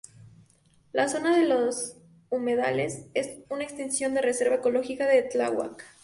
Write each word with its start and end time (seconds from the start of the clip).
La 0.93 1.07
zona 1.07 1.37
de 1.37 1.45
Los 1.45 1.95
Humedales 2.31 3.05
es 3.13 3.37
una 3.51 3.63
extensión 3.65 4.15
de 4.15 4.23
reserva 4.23 4.55
ecológica 4.55 5.05
de 5.05 5.21
Tláhuac. 5.21 5.85